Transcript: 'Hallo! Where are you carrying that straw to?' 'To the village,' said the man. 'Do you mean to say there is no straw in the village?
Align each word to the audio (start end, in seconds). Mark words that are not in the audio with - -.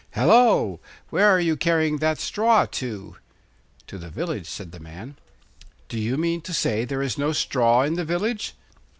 'Hallo! 0.13 0.79
Where 1.11 1.27
are 1.29 1.39
you 1.39 1.55
carrying 1.55 1.97
that 1.97 2.17
straw 2.17 2.65
to?' 2.65 3.17
'To 3.85 3.97
the 3.99 4.09
village,' 4.09 4.49
said 4.49 4.71
the 4.71 4.79
man. 4.79 5.15
'Do 5.89 5.99
you 5.99 6.17
mean 6.17 6.41
to 6.41 6.55
say 6.55 6.85
there 6.85 7.03
is 7.03 7.19
no 7.19 7.33
straw 7.33 7.83
in 7.83 7.93
the 7.93 8.03
village? 8.05 8.55